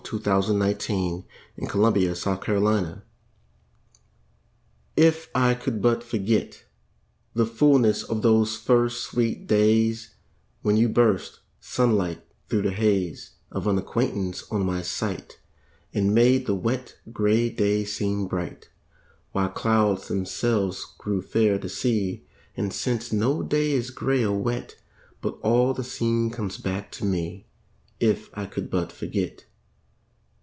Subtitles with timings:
[0.03, 3.03] Paul Laurence Dunbar If I Could But Forget
[4.97, 6.65] IF I could but forget
[7.33, 10.15] The fullness of those first sweet days,
[10.63, 12.19] When you burst sun like
[12.49, 15.39] thro' the haze Of unacquaintance, on my sight,
[15.93, 18.69] And made the wet, gray day seem bright
[19.31, 22.25] While clouds themselves grew fair to see.
[22.57, 24.75] And since, no day is gray or wet
[25.21, 27.47] But all the scene comes back to me,
[28.01, 29.45] If I could but forget.